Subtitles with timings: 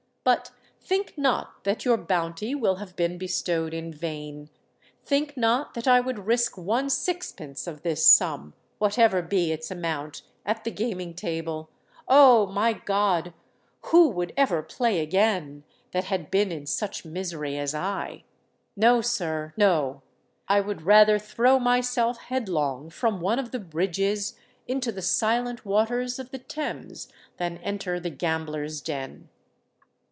[0.23, 5.99] But think not that your bounty will have been bestowed in vain—think not that I
[5.99, 11.71] would risk one sixpence of this sum—whatever be its amount—at the gaming table!
[12.07, 12.45] Oh!
[12.45, 18.23] my God—who would ever play again, that had been in such misery as I?
[18.75, 20.03] No, sir—no:
[20.47, 24.35] I would rather throw myself headlong from one of the bridges
[24.67, 27.07] into the silent waters of the Thames,
[27.37, 29.27] than enter the gamblers' den!"